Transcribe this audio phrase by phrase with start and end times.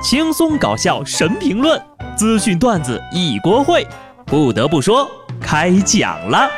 [0.00, 1.80] 轻松搞笑神评论，
[2.16, 3.84] 资讯段子一锅烩。
[4.24, 5.10] 不得不说，
[5.40, 6.48] 开讲了。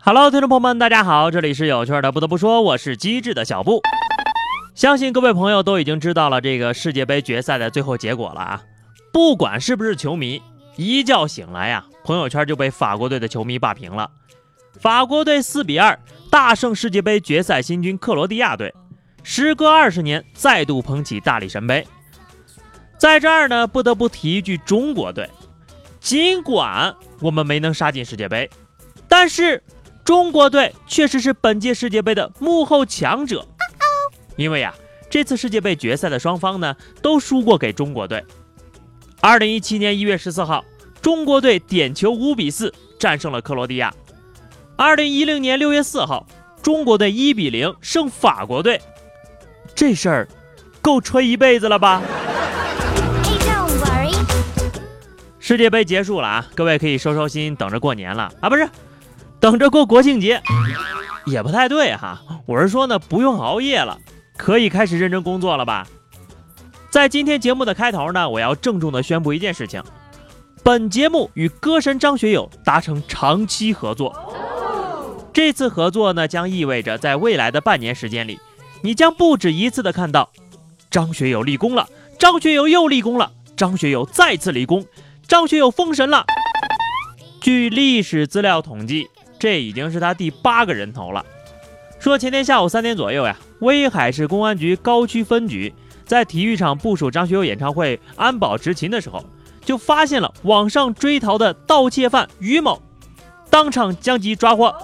[0.00, 2.10] Hello，听众朋友们，大家好，这里是有趣的。
[2.10, 3.80] 不得不说，我是机智的小布。
[4.74, 8.62] 相信各位朋友都已经知道了这个世界杯决赛的最后结果了啊！
[9.12, 10.42] 不管是不是球迷，
[10.76, 14.10] 一觉醒来呀，朋友圈就被法国队的球迷霸屏了。
[14.80, 15.98] 法国队四比二
[16.30, 18.74] 大胜世界杯决赛新军克罗地亚队，
[19.22, 21.86] 时隔二十年再度捧起大力神杯。
[22.98, 25.30] 在这儿呢，不得不提一句中国队，
[26.00, 28.48] 尽管我们没能杀进世界杯，
[29.08, 29.62] 但是。
[30.04, 33.42] 中国队确实是本届世界杯的幕后强者，
[34.36, 34.74] 因为呀，
[35.08, 38.22] 这次世界杯决赛的双方呢都输过给中国队。
[39.22, 40.62] 二零一七年一月十四号，
[41.04, 43.92] 中国队点球五比四战胜了克罗地亚。
[44.74, 46.26] 二零一零年六月四号，
[46.62, 48.80] 中国队一比零胜法国队。
[49.74, 50.28] 这事儿
[50.80, 52.00] 够吹一辈子了吧？
[55.38, 58.66] 世界杯结束了啊，各位可以收收心，等着过年了啊，不是？
[59.38, 60.40] 等着过国庆节
[61.26, 63.98] 也不太对哈，我是说呢，不用熬夜了，
[64.38, 65.86] 可以开始认真工作了吧？
[66.88, 69.82] 在今天节目的开头呢，我要郑重的宣布一件事情，
[70.64, 74.14] 本节目与歌神张学友达成长期合作。
[75.30, 78.40] 这次合作呢，将意味着在未来的半年时间里，
[78.80, 80.30] 你将不止一次的看到
[80.90, 81.86] 张学友立功了，
[82.18, 84.86] 张学友又立功了，张学友再次立功，
[85.28, 86.24] 张学友封神了。
[87.42, 89.08] 据历史资料统计。
[89.36, 91.22] 这已经是他第八个人头了。
[91.98, 95.74] 说前天下午三点左右呀，威海市公安局高区分局
[96.06, 99.22] 在体育场部署张学友演唱会安保执勤的时候，
[99.64, 102.82] 就发现了网上追逃的盗窃犯于某，
[103.50, 104.74] 当场将其抓获。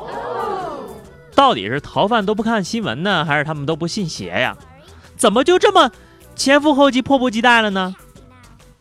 [1.34, 4.56] 到底是逃犯都不看新闻呢，还是他们都不信邪呀？
[5.16, 5.90] 怎么就这么
[6.34, 7.94] 前赴后继、迫不及待了呢？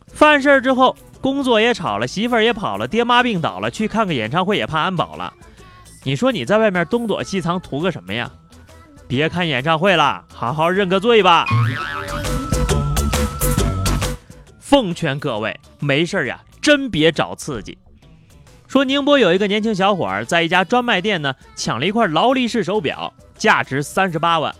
[0.08, 5.32] 犯事儿之后，工作也炒了，媳妇儿也跑了，爹妈病倒了，去看个演唱会也怕安保了。
[6.02, 8.30] 你说你在外面东躲西藏图个什么呀？
[9.06, 11.46] 别看演唱会了，好好认个罪吧。
[14.70, 17.76] 奉劝各位，没事儿呀，真别找刺激。
[18.68, 24.54] 说宁波有一个年轻小伙儿在一家专卖店呢，抢了一块劳力士手表，价值三十八万。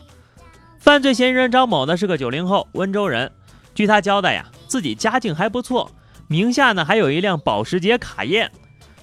[0.81, 3.31] 犯罪嫌疑人张某呢是个九零后温州人，
[3.73, 5.89] 据他交代呀，自己家境还不错，
[6.27, 8.51] 名下呢还有一辆保时捷卡宴。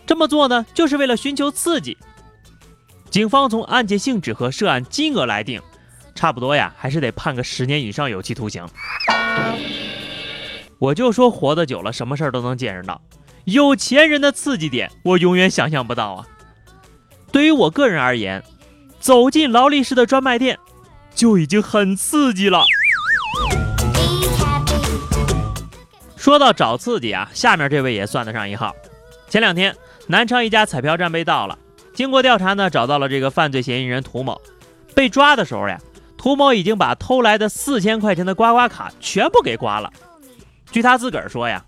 [0.06, 1.97] 这么做呢，就是为了寻求刺激。
[3.09, 5.62] 警方从案件性质和涉案金额来定，
[6.13, 8.67] 差不多呀，还是得判个十年以上有期徒刑。
[10.79, 13.01] 我就说活得久了，什么事儿都能见识到。
[13.45, 16.25] 有钱人的刺激点，我永远想象不到啊。
[17.31, 18.43] 对于我个人而言，
[18.99, 20.57] 走进劳力士的专卖店
[21.16, 22.63] 就已经很刺激了。
[26.16, 28.75] 说到找刺激啊，下面这位也算得上一号。
[29.29, 29.75] 前两天，
[30.07, 31.57] 南昌一家彩票站被盗了。
[31.93, 34.39] 经过调查呢，找到了这个犯罪嫌疑人涂某。
[34.93, 35.79] 被抓的时候呀，
[36.17, 39.91] 涂某已经把偷来的四千块钱的刮刮卡全部给刮了。
[40.72, 41.63] 据他自个儿说呀，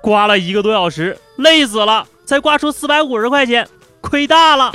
[0.00, 3.68] 刮了一个多小时，累死了，才刮出四百五十块钱，
[4.00, 4.72] 亏大了。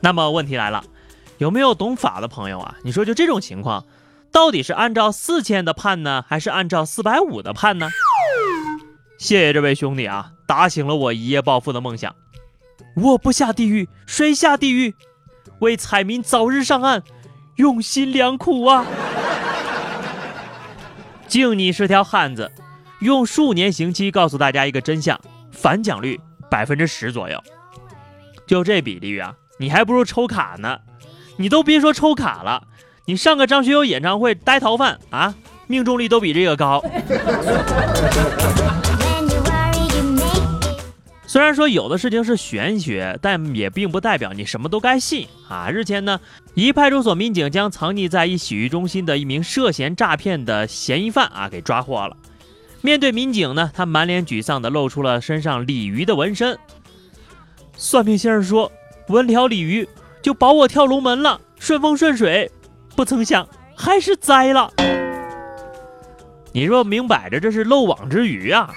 [0.00, 0.84] 那么问题来了，
[1.38, 2.76] 有没有懂法的朋友啊？
[2.84, 3.84] 你说就这种情况，
[4.30, 7.88] 到底是按照四千的判呢，还是按照四百五的判呢？
[9.18, 12.14] 谢谢这位兄弟啊，打醒了我一夜暴富的梦想。
[12.96, 14.94] 我不下地狱，谁下地狱？
[15.60, 17.02] 为彩民早日上岸，
[17.56, 18.84] 用心良苦啊！
[21.32, 22.52] 敬你是条汉子，
[23.00, 25.18] 用数年刑期告诉大家一个真相：
[25.50, 26.20] 反奖率
[26.50, 27.42] 百分之十左右。
[28.46, 30.78] 就这比例啊，你还不如抽卡呢。
[31.38, 32.64] 你都别说抽卡了，
[33.06, 35.34] 你上个张学友演唱会呆逃犯啊，
[35.68, 36.84] 命中率都比这个高。
[41.32, 45.70] 虽然说有的事情是玄学，但也并不代表你什么都该信啊。
[45.70, 46.20] 日前呢，
[46.52, 52.14] 一派出所民警将藏匿在一洗浴中心的一名涉嫌诈骗的嫌疑犯啊给抓获了。
[52.82, 56.58] 面对民警呢，他满脸沮丧地露出了身上鲤鱼的纹身。
[57.78, 58.70] 算命先生说，
[59.08, 59.88] 纹条鲤鱼
[60.20, 62.52] 就保我跳龙门了，顺风顺水。
[62.94, 64.70] 不曾想还是栽了。
[66.52, 68.70] 你说明摆着这是漏网之鱼啊！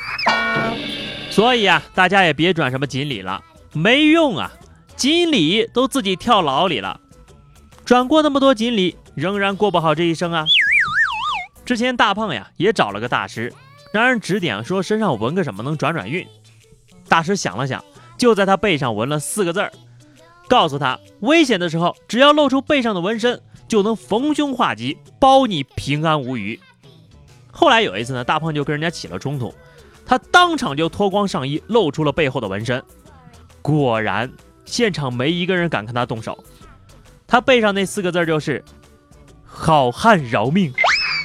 [1.36, 3.44] 所以啊，大家也别转什么锦鲤了，
[3.74, 4.50] 没用啊！
[4.96, 6.98] 锦鲤都自己跳牢里了，
[7.84, 10.48] 转过那么多锦鲤，仍然过不好这一生啊！
[11.66, 13.52] 之前大胖呀也找了个大师，
[13.92, 16.26] 让人指点说身上纹个什么能转转运，
[17.10, 17.84] 大师想了想，
[18.18, 19.74] 就在他背上纹了四个字儿，
[20.48, 26.58] 告诉他危险的时候，只要露出背上的纹身，就能逢凶化吉，保你平安无虞。
[27.52, 29.54] 后来有一次呢，大胖就跟人家起了冲突，
[30.06, 32.84] 他当场就脱光上衣，露出了背后的纹身。
[33.62, 34.32] 果然，
[34.66, 36.44] 现场没一个人敢跟他动手。
[37.28, 38.64] 他背上那四个字就是
[39.44, 40.72] “好汉饶命”。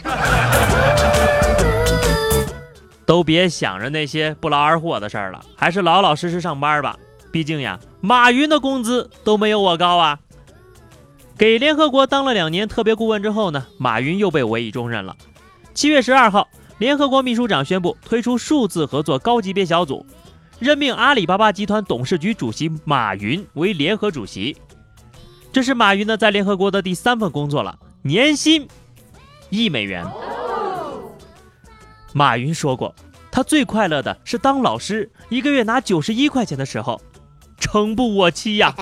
[3.05, 6.97] 都别想着那些不劳而获的事儿了，还是老老实实上班吧。
[7.31, 10.19] 毕竟呀，马云的工资都没有我高啊。
[11.37, 15.17] 给联合国当了两年特别顾问之后呢，马云又被委以重任了。
[15.75, 16.49] 七月十二号，
[16.81, 20.07] 联合国秘书长宣布推出数字合作高级别小组，
[20.59, 24.57] 任命阿里巴巴集团董事局主席马云为联合主席。
[25.53, 28.67] 这是马云呢在联合国的第三份工作了，年薪
[29.51, 30.07] 一美元。
[32.15, 32.95] 马云说过，
[33.31, 36.99] 他最快乐的是当老师，一个月拿九十一块钱的时候，
[37.59, 38.75] 诚不我欺呀。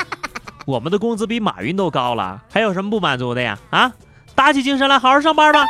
[0.64, 3.58] 我们的工资比马云都高了，还有什么不满足的呀？
[3.68, 3.92] 啊，
[4.34, 5.66] 打起精神来，好好上班吧。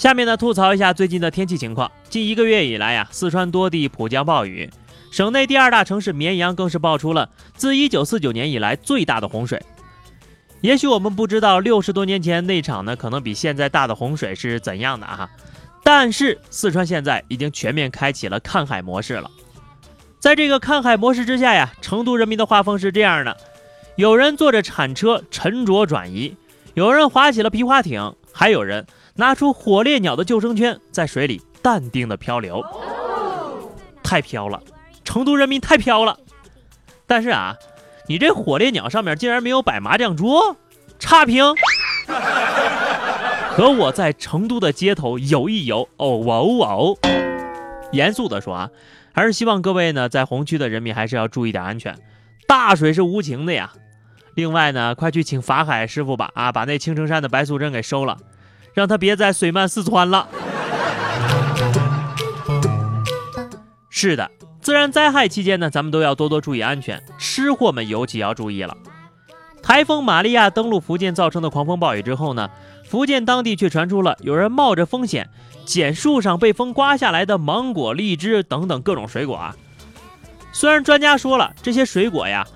[0.00, 1.92] 下面呢，吐槽一下最近的天气情况。
[2.08, 4.70] 近一个月以来呀，四川多地普降暴雨，
[5.10, 9.62] 省内第二大城市绵阳更是爆出了自一九四九年以来最大的洪水。
[10.62, 15.28] 也许我们不知道六十多年前那场呢，可能比现在大的洪水是怎样的啊？
[15.84, 19.30] 但是四川现在已经全面开启了看海模式了。
[20.18, 23.36] 在这个看海模式之下呀，成都人民的画风是这样的：
[23.96, 26.34] 有人坐着铲车沉着转移，
[26.74, 32.62] 有人划起了皮划艇，还有人拿出火烈鸟的救生圈在水里淡定的漂流。
[34.02, 34.62] 太飘了，
[35.04, 36.18] 成都人民太飘了。
[37.06, 37.54] 但是啊。
[38.08, 40.56] 你这火烈鸟上面竟然没有摆麻将桌，
[40.98, 41.44] 差评。
[43.52, 46.96] 和我在成都的街头游一游，哦哇哦哦。
[47.92, 48.70] 严肃的说啊，
[49.12, 51.96] 还是希望各位呢在红区的人民还是要注意点安全。
[52.48, 53.72] 大水是无情的呀。
[54.40, 58.16] 另外呢，快去请法海师傅吧，啊，把那青城山的白素贞给收了，
[58.72, 60.26] 让他别再水漫四川了。
[63.90, 64.30] 是的。
[64.62, 68.74] 自然灾害期间呢，咱们都要多多注意安全，吃货们尤其要注意了。
[69.62, 72.48] 台风玛利亚登陆福建造成的狂风暴雨之后呢，
[72.88, 75.28] 福建当地却传出了有人冒着风险
[75.66, 79.54] 捡树上被风刮下来的芒果、荔枝等等各种水果啊。
[80.50, 82.46] 虽然专家说了这些水果呀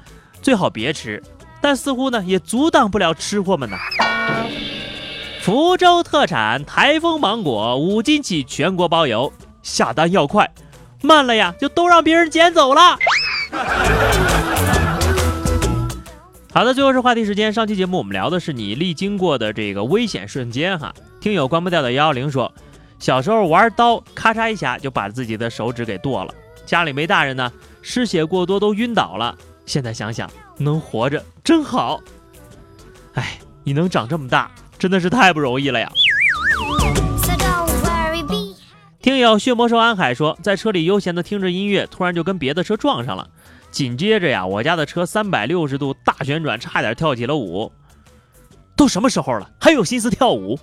[0.40, 1.22] 最好别吃，
[1.64, 3.78] 但似乎呢也阻挡不了吃货们呢。
[5.40, 9.32] 福州特产台风芒果五斤起，全国包邮，
[9.62, 10.46] 下单要快。
[11.00, 12.98] 慢了呀，就都让别人捡走了。
[16.52, 17.50] 好的，最后是话题时间。
[17.50, 20.92] 上期节目我们聊的是你历经过的这个危险瞬间哈。
[21.18, 22.52] 听友关不掉的幺幺零说，
[22.98, 26.34] 小时候玩刀，咔嚓一下就把自己的手指给剁了。
[26.66, 27.50] 家里没大人呢，
[27.80, 29.34] 失血过多都晕倒了。
[29.66, 32.00] 现在想想，能活着真好。
[33.14, 35.90] 哎，你能长这么大，真的是太不容易了呀。
[39.00, 43.28] 听友血魔兽安海说，在车里悠闲的听着音乐，突然就跟别的车撞上了。
[43.70, 47.72] 紧接着呀，我家的车三百六十度大旋转，差点跳起了舞。
[48.76, 50.58] 都什么时候了，还有心思跳舞？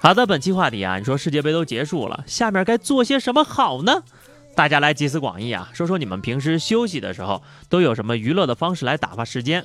[0.00, 4.02] 好的，本期话题啊，你说世界杯都结束了，下面该做些什么好呢？
[4.54, 9.64] 大家来集思广益啊，说说你们平时休息的时候都有什么娱乐的方式来打发时间。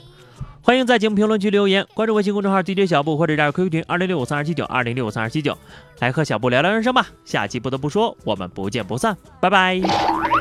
[0.61, 5.57] 欢迎在节目评论区留言，关注微信公众号 DJ 小布或者加入 QQ 群二零六五三二七九二零六五三二七九，
[5.99, 7.07] 来和小布聊聊人生吧。
[7.23, 10.38] 下期不得不说，我们不见不散，拜拜。